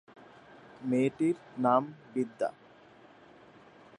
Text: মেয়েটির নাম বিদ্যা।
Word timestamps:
মেয়েটির 0.81 1.35
নাম 1.57 1.83
বিদ্যা। 2.13 2.49